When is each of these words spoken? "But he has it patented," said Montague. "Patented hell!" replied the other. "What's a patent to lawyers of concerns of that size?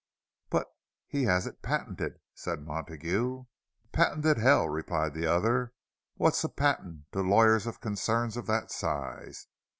"But 0.49 0.65
he 1.07 1.25
has 1.25 1.45
it 1.45 1.61
patented," 1.61 2.19
said 2.33 2.61
Montague. 2.65 3.45
"Patented 3.91 4.39
hell!" 4.39 4.67
replied 4.67 5.13
the 5.13 5.27
other. 5.27 5.73
"What's 6.15 6.43
a 6.43 6.49
patent 6.49 7.05
to 7.11 7.21
lawyers 7.21 7.67
of 7.67 7.81
concerns 7.81 8.35
of 8.35 8.47
that 8.47 8.71
size? 8.71 9.45